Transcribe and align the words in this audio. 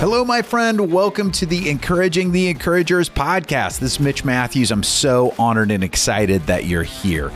Hello, 0.00 0.24
my 0.24 0.40
friend. 0.40 0.90
Welcome 0.90 1.30
to 1.32 1.44
the 1.44 1.68
Encouraging 1.68 2.32
the 2.32 2.48
Encouragers 2.48 3.10
podcast. 3.10 3.80
This 3.80 3.92
is 3.92 4.00
Mitch 4.00 4.24
Matthews. 4.24 4.70
I'm 4.70 4.82
so 4.82 5.34
honored 5.38 5.70
and 5.70 5.84
excited 5.84 6.40
that 6.46 6.64
you're 6.64 6.82
here. 6.82 7.28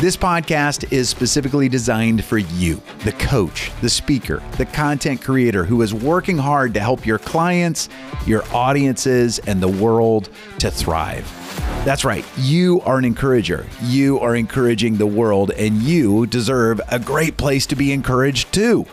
This 0.00 0.16
podcast 0.16 0.92
is 0.92 1.08
specifically 1.08 1.68
designed 1.68 2.24
for 2.24 2.38
you, 2.38 2.82
the 3.04 3.12
coach, 3.12 3.70
the 3.82 3.88
speaker, 3.88 4.42
the 4.56 4.66
content 4.66 5.22
creator 5.22 5.64
who 5.64 5.80
is 5.80 5.94
working 5.94 6.36
hard 6.36 6.74
to 6.74 6.80
help 6.80 7.06
your 7.06 7.20
clients, 7.20 7.88
your 8.26 8.42
audiences, 8.52 9.38
and 9.46 9.62
the 9.62 9.68
world 9.68 10.28
to 10.58 10.72
thrive. 10.72 11.47
That's 11.84 12.04
right. 12.04 12.24
You 12.36 12.82
are 12.82 12.98
an 12.98 13.04
encourager. 13.06 13.66
You 13.82 14.20
are 14.20 14.36
encouraging 14.36 14.98
the 14.98 15.06
world, 15.06 15.52
and 15.52 15.82
you 15.82 16.26
deserve 16.26 16.80
a 16.88 16.98
great 16.98 17.38
place 17.38 17.66
to 17.66 17.76
be 17.76 17.92
encouraged 17.92 18.52
too. 18.52 18.84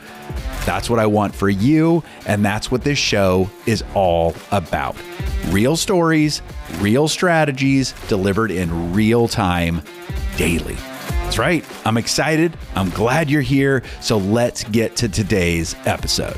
That's 0.65 0.89
what 0.89 0.97
I 0.97 1.05
want 1.05 1.35
for 1.35 1.49
you, 1.49 2.03
and 2.25 2.43
that's 2.43 2.71
what 2.71 2.83
this 2.83 2.97
show 2.97 3.49
is 3.65 3.83
all 3.93 4.33
about. 4.51 4.95
Real 5.47 5.75
stories, 5.75 6.41
real 6.77 7.07
strategies 7.07 7.91
delivered 8.07 8.49
in 8.49 8.93
real 8.93 9.27
time 9.27 9.81
daily. 10.37 10.75
That's 10.75 11.37
right. 11.37 11.65
I'm 11.85 11.97
excited. 11.97 12.55
I'm 12.75 12.89
glad 12.91 13.29
you're 13.29 13.41
here. 13.41 13.83
So 13.99 14.17
let's 14.17 14.63
get 14.63 14.95
to 14.97 15.09
today's 15.09 15.75
episode. 15.85 16.37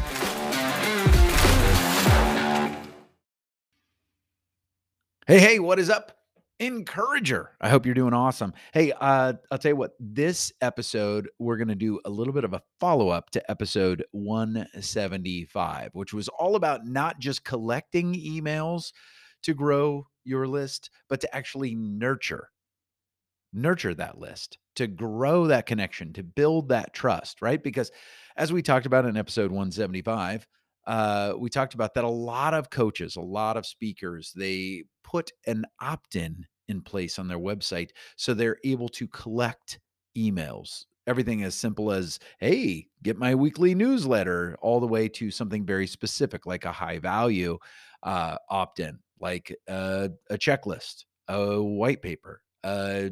Hey, 5.27 5.39
hey, 5.39 5.59
what 5.59 5.77
is 5.77 5.89
up? 5.89 6.16
Encourager. 6.59 7.51
I 7.61 7.69
hope 7.69 7.85
you're 7.85 7.95
doing 7.95 8.13
awesome. 8.13 8.53
Hey, 8.73 8.91
uh, 8.91 9.33
I'll 9.51 9.57
tell 9.57 9.71
you 9.71 9.75
what, 9.75 9.93
this 9.99 10.51
episode, 10.61 11.29
we're 11.39 11.57
going 11.57 11.67
to 11.67 11.75
do 11.75 11.99
a 12.05 12.09
little 12.09 12.33
bit 12.33 12.43
of 12.43 12.53
a 12.53 12.61
follow 12.79 13.09
up 13.09 13.29
to 13.31 13.51
episode 13.51 14.03
175, 14.11 15.89
which 15.93 16.13
was 16.13 16.27
all 16.27 16.55
about 16.55 16.85
not 16.85 17.19
just 17.19 17.43
collecting 17.43 18.13
emails 18.13 18.91
to 19.43 19.53
grow 19.53 20.07
your 20.23 20.47
list, 20.47 20.89
but 21.09 21.21
to 21.21 21.35
actually 21.35 21.75
nurture. 21.75 22.49
Nurture 23.53 23.93
that 23.93 24.17
list 24.17 24.57
to 24.77 24.87
grow 24.87 25.47
that 25.47 25.65
connection, 25.65 26.13
to 26.13 26.23
build 26.23 26.69
that 26.69 26.93
trust, 26.93 27.41
right? 27.41 27.61
Because 27.61 27.91
as 28.35 28.53
we 28.53 28.61
talked 28.61 28.85
about 28.85 29.05
in 29.05 29.17
episode 29.17 29.49
175, 29.49 30.45
uh, 30.87 31.33
we 31.37 31.49
talked 31.49 31.75
about 31.75 31.93
that 31.93 32.03
a 32.05 32.09
lot 32.09 32.53
of 32.55 32.69
coaches, 32.71 33.15
a 33.15 33.21
lot 33.21 33.57
of 33.57 33.65
speakers, 33.65 34.33
they 34.35 34.85
put 35.03 35.31
an 35.45 35.65
opt 35.81 36.15
in 36.15 36.45
in 36.69 36.81
place 36.81 37.17
on 37.19 37.27
their 37.29 37.39
website 37.39 37.91
so 38.17 38.33
they're 38.33 38.57
able 38.65 38.89
to 38.89 39.07
collect 39.07 39.79
emails. 40.17 40.85
Everything 41.07 41.43
as 41.43 41.55
simple 41.55 41.91
as, 41.91 42.19
hey, 42.39 42.87
get 43.03 43.17
my 43.17 43.33
weekly 43.35 43.73
newsletter, 43.73 44.57
all 44.61 44.81
the 44.81 44.87
way 44.87 45.07
to 45.07 45.31
something 45.31 45.65
very 45.65 45.87
specific 45.87 46.45
like 46.45 46.65
a 46.65 46.71
high 46.71 46.99
value 46.99 47.57
uh, 48.03 48.37
opt 48.49 48.81
in, 48.81 48.99
like 49.19 49.55
a, 49.69 50.09
a 50.29 50.37
checklist, 50.37 51.05
a 51.29 51.61
white 51.61 52.01
paper, 52.01 52.41
a 52.65 53.11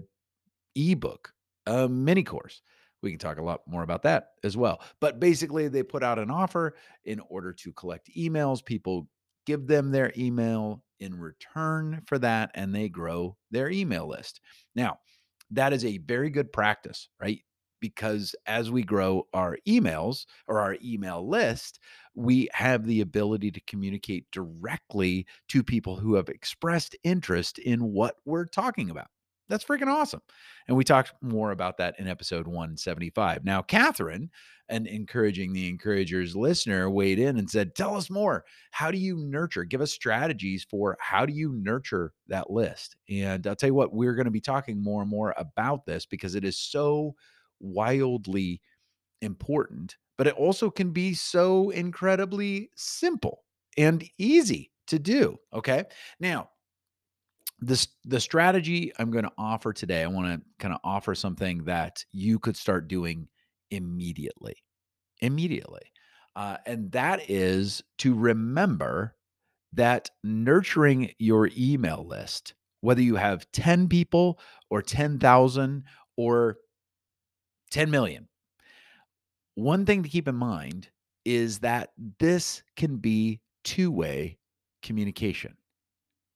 ebook, 0.76 1.34
a 1.68 1.88
mini 1.88 2.24
course. 2.24 2.62
We 3.06 3.12
can 3.12 3.20
talk 3.20 3.38
a 3.38 3.44
lot 3.44 3.62
more 3.68 3.84
about 3.84 4.02
that 4.04 4.32
as 4.44 4.58
well. 4.58 4.82
But 5.00 5.20
basically, 5.20 5.68
they 5.68 5.84
put 5.84 6.04
out 6.04 6.18
an 6.18 6.32
offer 6.32 6.76
in 7.04 7.22
order 7.30 7.54
to 7.54 7.72
collect 7.72 8.10
emails. 8.18 8.66
People 8.66 9.08
give 9.46 9.68
them 9.68 9.92
their 9.92 10.12
email 10.18 10.84
in 11.00 11.20
return 11.20 12.02
for 12.08 12.18
that, 12.18 12.50
and 12.56 12.74
they 12.74 12.90
grow 12.90 13.38
their 13.52 13.70
email 13.70 14.08
list. 14.08 14.42
Now, 14.76 14.98
that 15.52 15.72
is 15.72 15.86
a 15.86 16.00
very 16.00 16.32
good 16.32 16.52
practice, 16.52 17.10
right? 17.22 17.42
Because 17.80 18.34
as 18.48 18.72
we 18.72 18.82
grow 18.82 19.28
our 19.34 19.60
emails 19.68 20.26
or 20.48 20.60
our 20.60 20.76
email 20.84 21.30
list, 21.30 21.80
we 22.16 22.50
have 22.54 22.88
the 22.88 23.02
ability 23.02 23.52
to 23.52 23.62
communicate 23.68 24.26
directly 24.32 25.28
to 25.50 25.62
people 25.62 25.96
who 25.96 26.16
have 26.16 26.30
expressed 26.30 26.96
interest 27.04 27.60
in 27.60 27.92
what 27.94 28.16
we're 28.26 28.46
talking 28.46 28.90
about. 28.90 29.08
That's 29.48 29.64
freaking 29.64 29.88
awesome. 29.88 30.22
And 30.68 30.76
we 30.76 30.84
talked 30.84 31.14
more 31.22 31.52
about 31.52 31.78
that 31.78 31.96
in 32.00 32.08
episode 32.08 32.48
175. 32.48 33.46
Now, 33.46 33.62
Catherine, 33.62 34.32
an 34.70 34.88
encouraging 34.88 35.54
the 35.54 35.70
encouragers 35.70 36.36
listener, 36.36 36.90
weighed 36.90 37.20
in 37.20 37.38
and 37.38 37.50
said, 37.50 37.76
Tell 37.76 37.96
us 37.96 38.10
more. 38.10 38.44
How 38.72 38.90
do 38.90 38.98
you 38.98 39.18
nurture? 39.18 39.64
Give 39.64 39.82
us 39.82 39.92
strategies 39.92 40.66
for 40.68 40.98
how 41.00 41.26
do 41.26 41.34
you 41.34 41.52
nurture 41.54 42.14
that 42.28 42.50
list? 42.50 42.96
And 43.10 43.46
I'll 43.46 43.56
tell 43.56 43.70
you 43.70 43.76
what, 43.76 43.94
we're 43.94 44.16
going 44.16 44.26
to 44.26 44.32
be 44.32 44.42
talking 44.42 44.82
more 44.82 45.02
and 45.02 45.12
more 45.12 45.36
about 45.38 45.86
this 45.86 46.06
because 46.06 46.34
it 46.34 46.44
is 46.44 46.58
so 46.58 47.16
wildly 47.60 48.62
important, 49.22 49.98
but 50.18 50.28
it 50.28 50.36
also 50.36 50.70
can 50.70 50.92
be 50.92 51.14
so 51.14 51.70
incredibly 51.70 52.70
simple 52.76 53.44
and 53.78 54.04
easy 54.18 54.72
to 54.88 55.00
do. 55.00 55.38
Okay. 55.54 55.84
Now, 56.20 56.50
this 57.60 57.88
the 58.04 58.20
strategy 58.20 58.92
I'm 58.98 59.12
going 59.12 59.24
to 59.26 59.32
offer 59.38 59.74
today, 59.74 60.04
I 60.04 60.08
want 60.08 60.28
to 60.28 60.42
kind 60.60 60.74
of 60.74 60.80
offer 60.84 61.16
something 61.16 61.66
that 61.66 62.06
you 62.12 62.40
could 62.40 62.58
start 62.58 62.88
doing 62.88 63.28
immediately. 63.72 64.56
Immediately. 65.22 65.92
Uh, 66.36 66.58
and 66.66 66.92
that 66.92 67.30
is 67.30 67.82
to 68.00 68.14
remember 68.14 69.16
that 69.74 70.10
nurturing 70.24 71.12
your 71.18 71.50
email 71.58 72.06
list, 72.06 72.54
whether 72.82 73.02
you 73.02 73.16
have 73.16 73.50
10 73.54 73.88
people 73.88 74.40
or 74.70 74.82
10,000 74.82 75.84
or 76.18 76.58
10 77.72 77.90
million, 77.90 78.28
one 79.56 79.86
thing 79.86 80.04
to 80.04 80.10
keep 80.10 80.28
in 80.28 80.36
mind 80.36 80.90
is 81.24 81.60
that 81.60 81.92
this 82.20 82.64
can 82.76 82.98
be 82.98 83.42
two 83.64 83.90
way 83.90 84.38
communication 84.84 85.58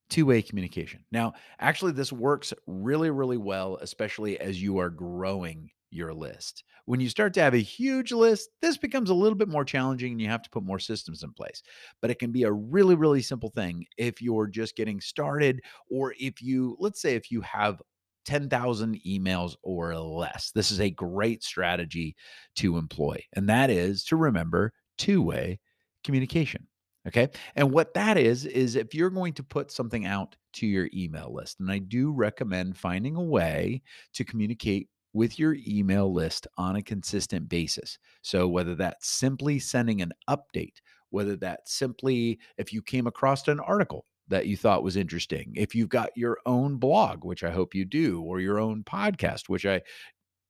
two 0.09 0.25
way 0.25 0.41
communication. 0.41 1.03
Now, 1.11 1.33
actually, 1.59 1.91
this 1.93 2.11
works 2.11 2.53
really, 2.67 3.09
really 3.09 3.37
well, 3.37 3.77
especially 3.81 4.39
as 4.39 4.61
you 4.61 4.79
are 4.79 4.89
growing 4.89 5.69
your 5.91 6.13
list. 6.13 6.63
When 6.85 6.99
you 6.99 7.09
start 7.09 7.33
to 7.35 7.41
have 7.41 7.53
a 7.53 7.57
huge 7.57 8.11
list, 8.11 8.49
this 8.61 8.77
becomes 8.77 9.09
a 9.09 9.15
little 9.15 9.37
bit 9.37 9.47
more 9.47 9.65
challenging 9.65 10.13
and 10.13 10.21
you 10.21 10.27
have 10.27 10.41
to 10.43 10.49
put 10.49 10.63
more 10.63 10.79
systems 10.79 11.23
in 11.23 11.33
place. 11.33 11.61
But 12.01 12.09
it 12.09 12.19
can 12.19 12.31
be 12.31 12.43
a 12.43 12.51
really, 12.51 12.95
really 12.95 13.21
simple 13.21 13.49
thing 13.49 13.85
if 13.97 14.21
you're 14.21 14.47
just 14.47 14.75
getting 14.75 14.99
started, 14.99 15.61
or 15.91 16.13
if 16.19 16.41
you, 16.41 16.75
let's 16.79 17.01
say, 17.01 17.15
if 17.15 17.31
you 17.31 17.41
have 17.41 17.81
10,000 18.25 18.99
emails 19.07 19.55
or 19.63 19.95
less. 19.95 20.51
This 20.53 20.71
is 20.71 20.79
a 20.79 20.91
great 20.91 21.43
strategy 21.43 22.15
to 22.57 22.77
employ, 22.77 23.23
and 23.33 23.49
that 23.49 23.69
is 23.69 24.03
to 24.05 24.15
remember 24.15 24.73
two 24.97 25.21
way 25.21 25.59
communication. 26.03 26.67
Okay. 27.07 27.29
And 27.55 27.71
what 27.71 27.93
that 27.93 28.17
is, 28.17 28.45
is 28.45 28.75
if 28.75 28.93
you're 28.93 29.09
going 29.09 29.33
to 29.33 29.43
put 29.43 29.71
something 29.71 30.05
out 30.05 30.35
to 30.53 30.67
your 30.67 30.89
email 30.93 31.33
list, 31.33 31.59
and 31.59 31.71
I 31.71 31.79
do 31.79 32.11
recommend 32.11 32.77
finding 32.77 33.15
a 33.15 33.23
way 33.23 33.81
to 34.13 34.25
communicate 34.25 34.89
with 35.13 35.39
your 35.39 35.55
email 35.67 36.13
list 36.13 36.45
on 36.57 36.75
a 36.75 36.83
consistent 36.83 37.49
basis. 37.49 37.97
So, 38.21 38.47
whether 38.47 38.75
that's 38.75 39.09
simply 39.09 39.59
sending 39.59 40.01
an 40.01 40.11
update, 40.29 40.75
whether 41.09 41.35
that's 41.35 41.73
simply 41.73 42.39
if 42.57 42.73
you 42.73 42.81
came 42.81 43.07
across 43.07 43.47
an 43.47 43.59
article 43.61 44.05
that 44.27 44.45
you 44.45 44.57
thought 44.57 44.83
was 44.83 44.97
interesting, 44.97 45.53
if 45.55 45.73
you've 45.73 45.89
got 45.89 46.09
your 46.15 46.37
own 46.45 46.77
blog, 46.77 47.23
which 47.23 47.43
I 47.43 47.49
hope 47.49 47.73
you 47.73 47.85
do, 47.85 48.21
or 48.21 48.39
your 48.39 48.59
own 48.59 48.83
podcast, 48.83 49.47
which 49.47 49.65
I 49.65 49.81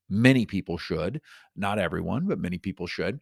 many 0.10 0.46
people 0.46 0.78
should, 0.78 1.22
not 1.56 1.80
everyone, 1.80 2.28
but 2.28 2.40
many 2.40 2.58
people 2.58 2.88
should 2.88 3.20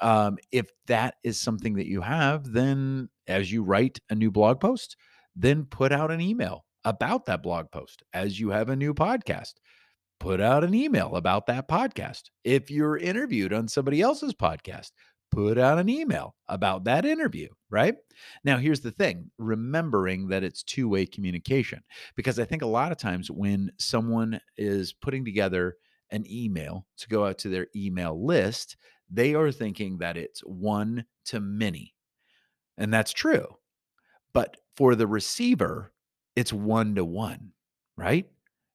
um, 0.00 0.38
if 0.52 0.66
that 0.86 1.14
is 1.22 1.40
something 1.40 1.74
that 1.74 1.86
you 1.86 2.00
have, 2.00 2.52
then 2.52 3.08
as 3.26 3.50
you 3.50 3.62
write 3.62 4.00
a 4.10 4.14
new 4.14 4.30
blog 4.30 4.60
post, 4.60 4.96
then 5.36 5.64
put 5.64 5.92
out 5.92 6.10
an 6.10 6.20
email 6.20 6.64
about 6.84 7.26
that 7.26 7.42
blog 7.42 7.70
post. 7.70 8.02
As 8.12 8.38
you 8.38 8.50
have 8.50 8.68
a 8.68 8.76
new 8.76 8.94
podcast, 8.94 9.54
put 10.20 10.40
out 10.40 10.64
an 10.64 10.74
email 10.74 11.16
about 11.16 11.46
that 11.46 11.68
podcast. 11.68 12.24
If 12.44 12.70
you're 12.70 12.96
interviewed 12.96 13.52
on 13.52 13.68
somebody 13.68 14.00
else's 14.00 14.34
podcast, 14.34 14.90
put 15.30 15.58
out 15.58 15.78
an 15.78 15.88
email 15.88 16.36
about 16.48 16.84
that 16.84 17.04
interview, 17.04 17.48
right? 17.70 17.96
Now, 18.44 18.56
here's 18.58 18.80
the 18.80 18.92
thing 18.92 19.30
remembering 19.38 20.28
that 20.28 20.44
it's 20.44 20.62
two 20.62 20.88
way 20.88 21.06
communication, 21.06 21.82
because 22.16 22.38
I 22.38 22.44
think 22.44 22.62
a 22.62 22.66
lot 22.66 22.92
of 22.92 22.98
times 22.98 23.30
when 23.30 23.70
someone 23.78 24.40
is 24.56 24.92
putting 24.92 25.24
together 25.24 25.74
an 26.10 26.24
email 26.30 26.86
to 26.98 27.08
go 27.08 27.26
out 27.26 27.38
to 27.38 27.48
their 27.48 27.66
email 27.74 28.24
list, 28.24 28.76
they 29.10 29.34
are 29.34 29.52
thinking 29.52 29.98
that 29.98 30.16
it's 30.16 30.40
one 30.40 31.04
to 31.26 31.40
many. 31.40 31.94
And 32.76 32.92
that's 32.92 33.12
true. 33.12 33.56
But 34.32 34.56
for 34.76 34.94
the 34.94 35.06
receiver, 35.06 35.92
it's 36.34 36.52
one 36.52 36.94
to 36.96 37.04
one, 37.04 37.52
right? 37.96 38.26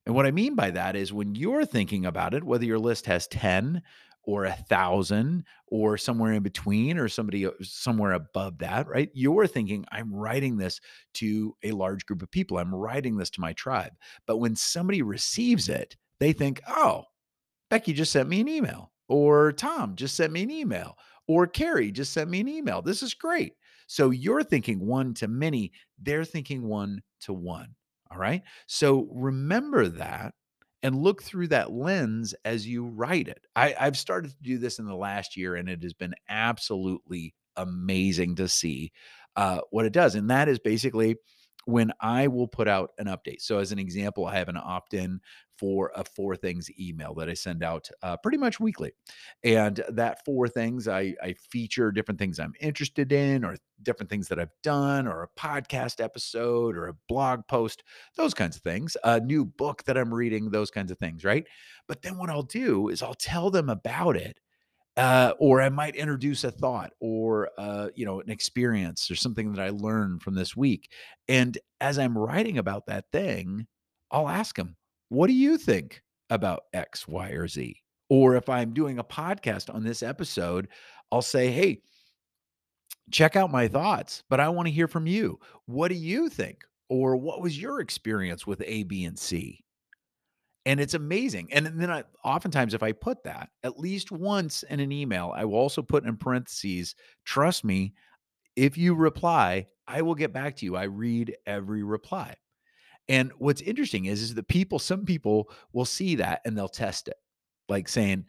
And 0.05 0.15
what 0.15 0.25
I 0.25 0.31
mean 0.31 0.55
by 0.55 0.71
that 0.71 0.95
is 0.95 1.13
when 1.13 1.35
you're 1.35 1.65
thinking 1.65 2.05
about 2.05 2.33
it, 2.33 2.43
whether 2.43 2.65
your 2.65 2.79
list 2.79 3.05
has 3.05 3.27
10 3.27 3.81
or 4.23 4.45
a 4.45 4.53
thousand 4.53 5.43
or 5.67 5.97
somewhere 5.97 6.33
in 6.33 6.43
between 6.43 6.97
or 6.97 7.07
somebody 7.07 7.45
uh, 7.45 7.51
somewhere 7.61 8.13
above 8.13 8.59
that, 8.59 8.87
right? 8.87 9.09
You're 9.13 9.47
thinking, 9.47 9.85
I'm 9.91 10.13
writing 10.13 10.57
this 10.57 10.79
to 11.15 11.55
a 11.63 11.71
large 11.71 12.05
group 12.05 12.21
of 12.21 12.31
people. 12.31 12.57
I'm 12.57 12.73
writing 12.73 13.17
this 13.17 13.29
to 13.31 13.41
my 13.41 13.53
tribe. 13.53 13.93
But 14.25 14.37
when 14.37 14.55
somebody 14.55 15.01
receives 15.01 15.67
it, 15.67 15.95
they 16.19 16.33
think, 16.33 16.61
oh, 16.67 17.03
Becky 17.69 17.93
just 17.93 18.11
sent 18.11 18.29
me 18.29 18.41
an 18.41 18.47
email 18.47 18.91
or 19.09 19.51
Tom 19.51 19.95
just 19.95 20.15
sent 20.15 20.31
me 20.31 20.43
an 20.43 20.51
email, 20.51 20.97
or 21.27 21.47
Carrie 21.47 21.91
just 21.91 22.13
sent 22.13 22.29
me 22.29 22.39
an 22.39 22.47
email. 22.47 22.81
This 22.81 23.03
is 23.03 23.13
great. 23.13 23.53
So 23.87 24.11
you're 24.11 24.43
thinking 24.43 24.85
one 24.85 25.13
to 25.15 25.27
many, 25.27 25.71
they're 26.01 26.23
thinking 26.23 26.63
one 26.63 27.01
to 27.21 27.33
one. 27.33 27.75
All 28.11 28.17
right. 28.17 28.43
So 28.67 29.07
remember 29.11 29.87
that 29.87 30.33
and 30.81 30.95
look 30.95 31.21
through 31.21 31.47
that 31.49 31.71
lens 31.71 32.33
as 32.45 32.67
you 32.67 32.85
write 32.85 33.27
it. 33.27 33.45
I, 33.55 33.75
I've 33.79 33.97
started 33.97 34.31
to 34.31 34.37
do 34.41 34.57
this 34.57 34.79
in 34.79 34.85
the 34.85 34.95
last 34.95 35.35
year, 35.35 35.55
and 35.55 35.67
it 35.67 35.83
has 35.83 35.93
been 35.93 36.13
absolutely 36.29 37.33
amazing 37.55 38.35
to 38.35 38.47
see 38.47 38.91
uh, 39.35 39.61
what 39.71 39.85
it 39.85 39.93
does. 39.93 40.15
And 40.15 40.29
that 40.29 40.47
is 40.47 40.59
basically 40.59 41.17
when 41.69 41.91
I 42.01 42.27
will 42.27 42.47
put 42.47 42.67
out 42.67 42.91
an 42.97 43.07
update. 43.07 43.41
So, 43.41 43.59
as 43.59 43.71
an 43.71 43.79
example, 43.79 44.25
I 44.25 44.37
have 44.37 44.49
an 44.49 44.57
opt 44.57 44.93
in 44.93 45.21
for 45.57 45.91
a 45.95 46.03
four 46.03 46.35
things 46.35 46.69
email 46.79 47.13
that 47.15 47.29
I 47.29 47.33
send 47.33 47.63
out 47.63 47.89
uh, 48.01 48.15
pretty 48.17 48.37
much 48.37 48.59
weekly. 48.59 48.93
And 49.43 49.83
that 49.89 50.23
four 50.23 50.47
things, 50.47 50.87
I, 50.87 51.15
I 51.21 51.33
feature 51.33 51.91
different 51.91 52.17
things 52.17 52.39
I'm 52.39 52.53
interested 52.61 53.11
in, 53.11 53.43
or 53.43 53.57
different 53.83 54.09
things 54.09 54.29
that 54.29 54.39
I've 54.39 54.53
done, 54.63 55.05
or 55.05 55.23
a 55.23 55.39
podcast 55.39 56.01
episode, 56.01 56.77
or 56.77 56.87
a 56.87 56.95
blog 57.07 57.41
post, 57.47 57.83
those 58.15 58.33
kinds 58.33 58.55
of 58.55 58.63
things, 58.63 58.95
a 59.03 59.19
new 59.19 59.45
book 59.45 59.83
that 59.83 59.97
I'm 59.97 60.13
reading, 60.13 60.49
those 60.49 60.71
kinds 60.71 60.91
of 60.91 60.97
things, 60.97 61.25
right? 61.25 61.45
But 61.87 62.01
then 62.01 62.17
what 62.17 62.29
I'll 62.29 62.43
do 62.43 62.87
is 62.87 63.03
I'll 63.03 63.13
tell 63.13 63.51
them 63.51 63.69
about 63.69 64.15
it 64.15 64.39
uh, 64.99 65.33
or 65.39 65.61
I 65.61 65.69
might 65.69 65.95
introduce 65.95 66.43
a 66.43 66.51
thought 66.51 66.91
or 66.99 67.49
uh, 67.57 67.87
you 67.95 68.05
know 68.05 68.19
an 68.19 68.29
experience 68.29 69.09
or 69.09 69.15
something 69.15 69.53
that 69.53 69.63
I 69.65 69.69
learned 69.69 70.21
from 70.21 70.35
this 70.35 70.57
week. 70.57 70.91
And 71.29 71.57
as 71.79 71.97
I'm 71.97 72.17
writing 72.17 72.57
about 72.57 72.87
that 72.87 73.05
thing, 73.13 73.65
I'll 74.11 74.27
ask 74.27 74.57
them, 74.57 74.75
"What 75.07 75.27
do 75.27 75.33
you 75.33 75.57
think 75.57 76.03
about 76.29 76.63
X, 76.73 77.07
Y, 77.07 77.29
or 77.29 77.47
Z?" 77.47 77.81
Or 78.09 78.35
if 78.35 78.49
I'm 78.49 78.73
doing 78.73 78.99
a 78.99 79.03
podcast 79.03 79.73
on 79.73 79.85
this 79.85 80.03
episode, 80.03 80.67
I'll 81.13 81.21
say, 81.21 81.49
"Hey, 81.49 81.81
check 83.09 83.37
out 83.37 83.51
my 83.51 83.69
thoughts, 83.69 84.23
but 84.29 84.41
I 84.41 84.49
want 84.49 84.67
to 84.67 84.73
hear 84.73 84.89
from 84.89 85.07
you. 85.07 85.39
What 85.65 85.87
do 85.87 85.95
you 85.95 86.27
think?" 86.27 86.65
Or 86.89 87.15
what 87.15 87.41
was 87.41 87.61
your 87.61 87.79
experience 87.79 88.45
with 88.45 88.61
A, 88.65 88.83
B, 88.83 89.05
and 89.05 89.17
C? 89.17 89.63
And 90.69 90.79
it's 90.79 90.93
amazing. 90.93 91.47
And 91.51 91.65
then 91.65 91.89
I 91.89 92.03
oftentimes 92.23 92.75
if 92.75 92.83
I 92.83 92.91
put 92.91 93.23
that 93.23 93.49
at 93.63 93.79
least 93.79 94.11
once 94.11 94.61
in 94.61 94.79
an 94.79 94.91
email, 94.91 95.33
I 95.35 95.45
will 95.45 95.57
also 95.57 95.81
put 95.81 96.05
in 96.05 96.15
parentheses, 96.15 96.93
trust 97.25 97.65
me, 97.65 97.95
if 98.55 98.77
you 98.77 98.93
reply, 98.93 99.65
I 99.87 100.03
will 100.03 100.13
get 100.13 100.31
back 100.31 100.57
to 100.57 100.65
you. 100.65 100.75
I 100.75 100.83
read 100.83 101.35
every 101.47 101.81
reply. 101.81 102.35
And 103.07 103.31
what's 103.39 103.61
interesting 103.61 104.05
is, 104.05 104.21
is 104.21 104.35
that 104.35 104.47
people, 104.47 104.77
some 104.77 105.05
people 105.05 105.49
will 105.73 105.85
see 105.85 106.13
that 106.17 106.41
and 106.45 106.55
they'll 106.55 106.69
test 106.69 107.07
it, 107.07 107.17
like 107.67 107.89
saying, 107.89 108.25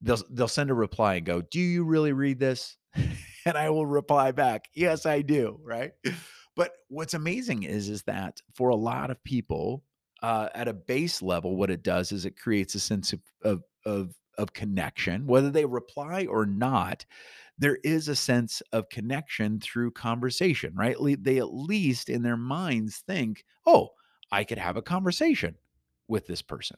they'll 0.00 0.22
they'll 0.30 0.48
send 0.48 0.70
a 0.70 0.74
reply 0.74 1.16
and 1.16 1.26
go, 1.26 1.42
"Do 1.42 1.60
you 1.60 1.84
really 1.84 2.14
read 2.14 2.38
this?" 2.38 2.78
and 3.44 3.58
I 3.58 3.68
will 3.68 3.84
reply 3.84 4.32
back, 4.32 4.64
"Yes, 4.72 5.04
I 5.04 5.20
do." 5.20 5.60
Right? 5.62 5.92
But 6.56 6.72
what's 6.88 7.12
amazing 7.12 7.64
is 7.64 7.90
is 7.90 8.04
that 8.04 8.40
for 8.54 8.70
a 8.70 8.76
lot 8.76 9.10
of 9.10 9.22
people, 9.24 9.84
uh, 10.22 10.48
at 10.54 10.68
a 10.68 10.72
base 10.72 11.20
level, 11.20 11.56
what 11.56 11.70
it 11.70 11.82
does 11.82 12.12
is 12.12 12.24
it 12.24 12.38
creates 12.38 12.74
a 12.74 12.80
sense 12.80 13.12
of, 13.12 13.20
of, 13.42 13.62
of, 13.84 14.14
of 14.38 14.52
connection, 14.52 15.26
whether 15.26 15.50
they 15.50 15.64
reply 15.64 16.26
or 16.26 16.46
not. 16.46 17.04
There 17.58 17.78
is 17.84 18.08
a 18.08 18.16
sense 18.16 18.62
of 18.72 18.88
connection 18.88 19.60
through 19.60 19.92
conversation, 19.92 20.74
right? 20.74 20.96
They 21.20 21.38
at 21.38 21.54
least 21.54 22.08
in 22.08 22.22
their 22.22 22.36
minds 22.36 23.02
think, 23.06 23.44
oh, 23.66 23.90
I 24.32 24.44
could 24.44 24.58
have 24.58 24.76
a 24.76 24.82
conversation 24.82 25.56
with 26.08 26.26
this 26.26 26.42
person. 26.42 26.76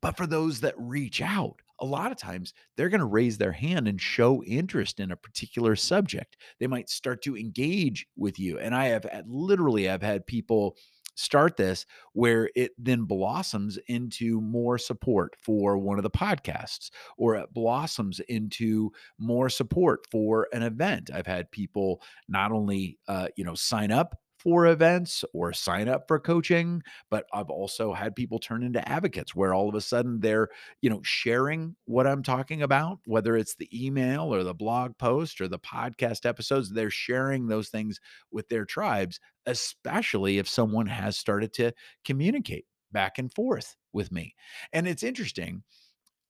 But 0.00 0.16
for 0.16 0.26
those 0.26 0.60
that 0.60 0.74
reach 0.76 1.22
out, 1.22 1.60
a 1.80 1.86
lot 1.86 2.10
of 2.10 2.18
times 2.18 2.52
they're 2.76 2.88
going 2.88 2.98
to 2.98 3.06
raise 3.06 3.38
their 3.38 3.52
hand 3.52 3.86
and 3.86 4.00
show 4.00 4.42
interest 4.42 4.98
in 4.98 5.12
a 5.12 5.16
particular 5.16 5.76
subject. 5.76 6.36
They 6.58 6.66
might 6.66 6.90
start 6.90 7.22
to 7.22 7.36
engage 7.36 8.06
with 8.16 8.38
you. 8.38 8.58
And 8.58 8.74
I 8.74 8.86
have 8.86 9.06
literally, 9.26 9.88
I've 9.88 10.02
had 10.02 10.26
people 10.26 10.76
start 11.18 11.56
this 11.56 11.84
where 12.12 12.48
it 12.54 12.70
then 12.78 13.02
blossoms 13.02 13.76
into 13.88 14.40
more 14.40 14.78
support 14.78 15.34
for 15.42 15.76
one 15.76 15.98
of 15.98 16.04
the 16.04 16.10
podcasts 16.10 16.90
or 17.16 17.34
it 17.34 17.52
blossoms 17.52 18.20
into 18.28 18.90
more 19.18 19.48
support 19.48 20.06
for 20.12 20.46
an 20.52 20.62
event. 20.62 21.10
I've 21.12 21.26
had 21.26 21.50
people 21.50 22.00
not 22.28 22.52
only 22.52 22.98
uh, 23.08 23.28
you 23.36 23.44
know 23.44 23.54
sign 23.54 23.90
up 23.90 24.16
for 24.38 24.66
events 24.66 25.24
or 25.32 25.52
sign 25.52 25.88
up 25.88 26.06
for 26.08 26.18
coaching 26.18 26.82
but 27.10 27.24
i've 27.32 27.50
also 27.50 27.92
had 27.92 28.16
people 28.16 28.38
turn 28.38 28.62
into 28.62 28.86
advocates 28.88 29.34
where 29.34 29.54
all 29.54 29.68
of 29.68 29.74
a 29.74 29.80
sudden 29.80 30.20
they're 30.20 30.48
you 30.80 30.90
know 30.90 31.00
sharing 31.02 31.74
what 31.84 32.06
i'm 32.06 32.22
talking 32.22 32.62
about 32.62 32.98
whether 33.06 33.36
it's 33.36 33.54
the 33.56 33.68
email 33.86 34.34
or 34.34 34.42
the 34.44 34.54
blog 34.54 34.96
post 34.98 35.40
or 35.40 35.48
the 35.48 35.58
podcast 35.58 36.24
episodes 36.26 36.70
they're 36.70 36.90
sharing 36.90 37.46
those 37.46 37.68
things 37.68 38.00
with 38.30 38.48
their 38.48 38.64
tribes 38.64 39.20
especially 39.46 40.38
if 40.38 40.48
someone 40.48 40.86
has 40.86 41.16
started 41.16 41.52
to 41.52 41.72
communicate 42.04 42.66
back 42.92 43.18
and 43.18 43.32
forth 43.32 43.76
with 43.92 44.12
me. 44.12 44.34
And 44.72 44.86
it's 44.86 45.02
interesting 45.02 45.62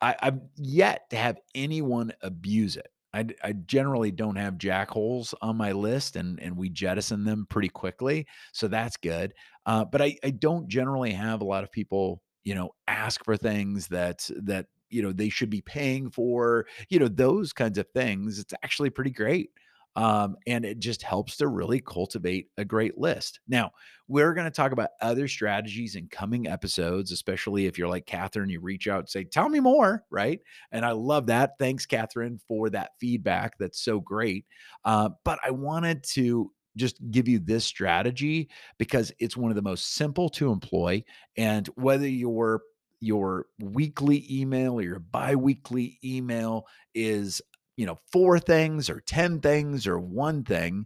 I, 0.00 0.14
i've 0.22 0.38
yet 0.56 1.10
to 1.10 1.16
have 1.16 1.40
anyone 1.54 2.12
abuse 2.22 2.76
it 2.76 2.88
I, 3.14 3.26
I 3.42 3.52
generally 3.52 4.10
don't 4.10 4.36
have 4.36 4.54
jackholes 4.54 5.34
on 5.40 5.56
my 5.56 5.72
list 5.72 6.16
and 6.16 6.38
and 6.40 6.56
we 6.56 6.68
jettison 6.68 7.24
them 7.24 7.46
pretty 7.48 7.68
quickly 7.68 8.26
so 8.52 8.68
that's 8.68 8.96
good 8.96 9.32
uh, 9.66 9.84
but 9.84 10.02
I, 10.02 10.16
I 10.22 10.30
don't 10.30 10.68
generally 10.68 11.12
have 11.12 11.40
a 11.40 11.44
lot 11.46 11.64
of 11.64 11.72
people 11.72 12.22
you 12.44 12.54
know 12.54 12.70
ask 12.86 13.24
for 13.24 13.36
things 13.36 13.88
that 13.88 14.28
that 14.42 14.66
you 14.90 15.02
know 15.02 15.12
they 15.12 15.28
should 15.28 15.50
be 15.50 15.60
paying 15.62 16.10
for 16.10 16.66
you 16.88 16.98
know 16.98 17.08
those 17.08 17.52
kinds 17.52 17.78
of 17.78 17.86
things 17.94 18.38
it's 18.38 18.54
actually 18.62 18.90
pretty 18.90 19.10
great 19.10 19.50
um, 19.98 20.36
and 20.46 20.64
it 20.64 20.78
just 20.78 21.02
helps 21.02 21.38
to 21.38 21.48
really 21.48 21.80
cultivate 21.80 22.50
a 22.56 22.64
great 22.64 22.96
list. 22.96 23.40
Now, 23.48 23.72
we're 24.06 24.32
going 24.32 24.44
to 24.44 24.50
talk 24.52 24.70
about 24.70 24.90
other 25.00 25.26
strategies 25.26 25.96
in 25.96 26.06
coming 26.06 26.46
episodes, 26.46 27.10
especially 27.10 27.66
if 27.66 27.76
you're 27.76 27.88
like 27.88 28.06
Catherine, 28.06 28.48
you 28.48 28.60
reach 28.60 28.86
out 28.86 29.00
and 29.00 29.08
say, 29.08 29.24
Tell 29.24 29.48
me 29.48 29.58
more, 29.58 30.04
right? 30.08 30.38
And 30.70 30.86
I 30.86 30.92
love 30.92 31.26
that. 31.26 31.58
Thanks, 31.58 31.84
Catherine, 31.84 32.38
for 32.46 32.70
that 32.70 32.92
feedback. 33.00 33.58
That's 33.58 33.82
so 33.82 33.98
great. 33.98 34.46
Uh, 34.84 35.08
but 35.24 35.40
I 35.44 35.50
wanted 35.50 36.04
to 36.12 36.52
just 36.76 36.98
give 37.10 37.26
you 37.26 37.40
this 37.40 37.64
strategy 37.64 38.50
because 38.78 39.10
it's 39.18 39.36
one 39.36 39.50
of 39.50 39.56
the 39.56 39.62
most 39.62 39.94
simple 39.96 40.28
to 40.28 40.52
employ. 40.52 41.02
And 41.36 41.66
whether 41.74 42.06
you're 42.06 42.62
your 43.00 43.46
weekly 43.60 44.26
email 44.30 44.74
or 44.74 44.82
your 44.82 44.98
biweekly 44.98 45.98
email 46.04 46.66
is 46.94 47.40
you 47.78 47.86
know, 47.86 47.96
four 48.10 48.40
things 48.40 48.90
or 48.90 49.00
10 49.06 49.40
things 49.40 49.86
or 49.86 50.00
one 50.00 50.42
thing, 50.42 50.84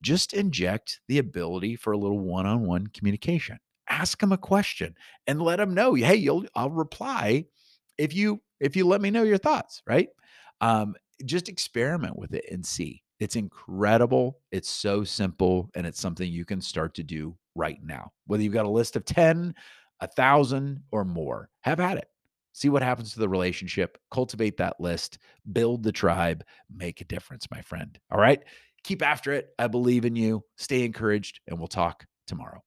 just 0.00 0.32
inject 0.32 0.98
the 1.06 1.18
ability 1.18 1.76
for 1.76 1.92
a 1.92 1.98
little 1.98 2.18
one-on-one 2.18 2.86
communication. 2.88 3.58
Ask 3.90 4.18
them 4.18 4.32
a 4.32 4.38
question 4.38 4.94
and 5.26 5.42
let 5.42 5.56
them 5.56 5.74
know, 5.74 5.92
hey, 5.92 6.14
you'll 6.14 6.46
I'll 6.54 6.70
reply 6.70 7.44
if 7.98 8.14
you 8.14 8.40
if 8.58 8.74
you 8.74 8.86
let 8.86 9.02
me 9.02 9.10
know 9.10 9.22
your 9.22 9.36
thoughts, 9.36 9.82
right? 9.86 10.08
Um, 10.62 10.94
just 11.26 11.50
experiment 11.50 12.18
with 12.18 12.32
it 12.32 12.46
and 12.50 12.64
see. 12.64 13.02
It's 13.18 13.36
incredible. 13.36 14.38
It's 14.50 14.70
so 14.70 15.04
simple, 15.04 15.68
and 15.74 15.86
it's 15.86 16.00
something 16.00 16.26
you 16.26 16.46
can 16.46 16.62
start 16.62 16.94
to 16.94 17.02
do 17.02 17.36
right 17.54 17.78
now. 17.84 18.12
Whether 18.26 18.44
you've 18.44 18.54
got 18.54 18.64
a 18.64 18.70
list 18.70 18.96
of 18.96 19.04
10, 19.04 19.54
a 20.00 20.06
thousand, 20.06 20.84
or 20.90 21.04
more, 21.04 21.50
have 21.60 21.80
at 21.80 21.98
it 21.98 22.08
see 22.52 22.68
what 22.68 22.82
happens 22.82 23.12
to 23.12 23.20
the 23.20 23.28
relationship, 23.28 23.98
cultivate 24.10 24.56
that 24.58 24.80
list, 24.80 25.18
build 25.52 25.82
the 25.82 25.92
tribe, 25.92 26.44
make 26.74 27.00
a 27.00 27.04
difference, 27.04 27.46
my 27.50 27.60
friend. 27.62 27.98
All 28.10 28.20
right. 28.20 28.42
Keep 28.82 29.02
after 29.02 29.32
it. 29.32 29.48
I 29.58 29.66
believe 29.66 30.04
in 30.04 30.16
you. 30.16 30.42
Stay 30.56 30.84
encouraged, 30.84 31.40
and 31.46 31.58
we'll 31.58 31.68
talk 31.68 32.06
tomorrow. 32.26 32.62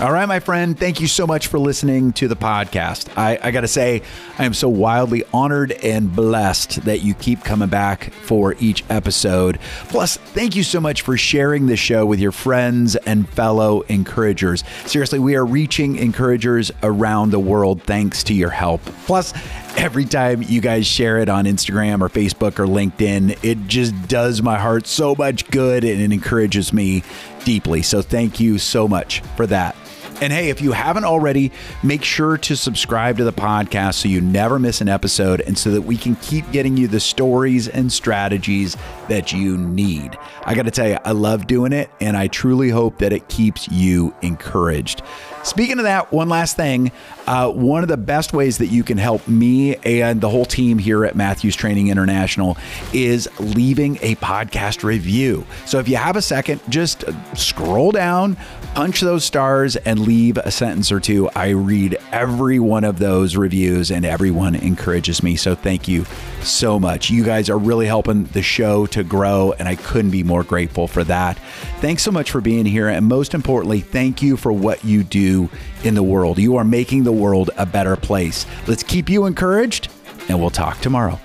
All 0.00 0.12
right, 0.12 0.26
my 0.26 0.38
friend. 0.38 0.78
Thank 0.78 1.00
you 1.00 1.08
so 1.08 1.26
much 1.26 1.48
for 1.48 1.58
listening 1.58 2.12
to 2.12 2.28
the 2.28 2.36
podcast. 2.36 3.08
I, 3.18 3.36
I 3.42 3.50
got 3.50 3.62
to 3.62 3.68
say, 3.68 4.02
I 4.38 4.44
am 4.44 4.54
so 4.54 4.68
wildly 4.68 5.24
honored 5.34 5.72
and 5.72 6.14
blessed 6.14 6.84
that 6.84 7.00
you 7.00 7.14
keep 7.14 7.42
coming 7.42 7.68
back 7.68 8.12
for 8.12 8.54
each 8.60 8.84
episode. 8.90 9.58
Plus, 9.88 10.16
thank 10.16 10.54
you 10.54 10.62
so 10.62 10.78
much 10.78 11.02
for 11.02 11.16
sharing 11.16 11.66
the 11.66 11.76
show 11.76 12.06
with 12.06 12.20
your 12.20 12.30
friends 12.30 12.94
and 12.94 13.28
fellow 13.28 13.80
encouragers. 13.88 14.62
Seriously, 14.86 15.18
we 15.18 15.34
are 15.34 15.44
reaching 15.44 15.96
encouragers 15.96 16.70
around 16.84 17.30
the 17.30 17.40
world 17.40 17.82
thanks 17.82 18.22
to 18.22 18.34
your 18.34 18.50
help. 18.50 18.80
Plus, 19.04 19.34
every 19.78 20.04
time 20.04 20.42
you 20.42 20.60
guys 20.60 20.86
share 20.86 21.18
it 21.18 21.28
on 21.28 21.44
Instagram 21.44 22.00
or 22.00 22.08
Facebook 22.08 22.58
or 22.58 22.66
LinkedIn, 22.66 23.38
it 23.44 23.66
just 23.68 24.08
does 24.08 24.42
my 24.42 24.58
heart 24.58 24.86
so 24.86 25.14
much 25.14 25.48
good 25.50 25.84
and 25.84 26.00
it 26.00 26.12
encourages 26.12 26.72
me 26.72 27.04
deeply. 27.44 27.82
So, 27.82 28.02
thank 28.02 28.40
you 28.40 28.58
so 28.58 28.88
much 28.88 29.20
for 29.36 29.46
that. 29.46 29.76
And 30.20 30.32
hey, 30.32 30.50
if 30.50 30.60
you 30.60 30.72
haven't 30.72 31.04
already, 31.04 31.52
make 31.84 32.02
sure 32.02 32.36
to 32.38 32.56
subscribe 32.56 33.18
to 33.18 33.24
the 33.24 33.32
podcast 33.32 33.94
so 33.94 34.08
you 34.08 34.20
never 34.20 34.58
miss 34.58 34.80
an 34.80 34.88
episode 34.88 35.40
and 35.42 35.56
so 35.56 35.70
that 35.70 35.82
we 35.82 35.96
can 35.96 36.16
keep 36.16 36.50
getting 36.50 36.76
you 36.76 36.88
the 36.88 36.98
stories 36.98 37.68
and 37.68 37.92
strategies 37.92 38.76
that 39.06 39.32
you 39.32 39.56
need. 39.56 40.18
I 40.42 40.56
got 40.56 40.64
to 40.64 40.72
tell 40.72 40.88
you, 40.88 40.98
I 41.04 41.12
love 41.12 41.46
doing 41.46 41.72
it 41.72 41.88
and 42.00 42.16
I 42.16 42.26
truly 42.26 42.68
hope 42.68 42.98
that 42.98 43.12
it 43.12 43.28
keeps 43.28 43.68
you 43.68 44.12
encouraged. 44.22 45.02
Speaking 45.48 45.78
of 45.78 45.84
that, 45.84 46.12
one 46.12 46.28
last 46.28 46.56
thing. 46.56 46.92
Uh, 47.26 47.50
one 47.50 47.82
of 47.82 47.88
the 47.88 47.96
best 47.96 48.32
ways 48.32 48.58
that 48.58 48.66
you 48.66 48.82
can 48.82 48.96
help 48.96 49.26
me 49.26 49.76
and 49.76 50.20
the 50.20 50.28
whole 50.28 50.44
team 50.44 50.78
here 50.78 51.04
at 51.04 51.16
Matthews 51.16 51.56
Training 51.56 51.88
International 51.88 52.56
is 52.92 53.28
leaving 53.40 53.96
a 54.00 54.14
podcast 54.16 54.82
review. 54.82 55.46
So 55.66 55.78
if 55.78 55.88
you 55.88 55.96
have 55.96 56.16
a 56.16 56.22
second, 56.22 56.60
just 56.68 57.04
scroll 57.34 57.92
down, 57.92 58.36
punch 58.74 59.00
those 59.00 59.24
stars, 59.24 59.76
and 59.76 60.00
leave 60.00 60.36
a 60.38 60.50
sentence 60.50 60.92
or 60.92 61.00
two. 61.00 61.28
I 61.30 61.50
read 61.50 61.98
every 62.12 62.58
one 62.58 62.84
of 62.84 62.98
those 62.98 63.36
reviews 63.36 63.90
and 63.90 64.04
everyone 64.04 64.54
encourages 64.54 65.22
me. 65.22 65.36
So 65.36 65.54
thank 65.54 65.88
you 65.88 66.04
so 66.42 66.78
much. 66.78 67.10
You 67.10 67.24
guys 67.24 67.50
are 67.50 67.58
really 67.58 67.86
helping 67.86 68.24
the 68.24 68.42
show 68.42 68.86
to 68.86 69.02
grow, 69.02 69.52
and 69.58 69.68
I 69.68 69.74
couldn't 69.76 70.12
be 70.12 70.22
more 70.22 70.44
grateful 70.44 70.86
for 70.86 71.04
that. 71.04 71.38
Thanks 71.80 72.02
so 72.02 72.10
much 72.10 72.30
for 72.30 72.40
being 72.40 72.64
here. 72.64 72.88
And 72.88 73.06
most 73.06 73.34
importantly, 73.34 73.80
thank 73.80 74.22
you 74.22 74.36
for 74.36 74.52
what 74.52 74.84
you 74.84 75.04
in 75.84 75.94
the 75.94 76.02
world. 76.02 76.38
You 76.38 76.56
are 76.56 76.64
making 76.64 77.04
the 77.04 77.12
world 77.12 77.50
a 77.56 77.66
better 77.66 77.96
place. 77.96 78.46
Let's 78.66 78.82
keep 78.82 79.08
you 79.08 79.26
encouraged, 79.26 79.90
and 80.28 80.40
we'll 80.40 80.50
talk 80.50 80.80
tomorrow. 80.80 81.20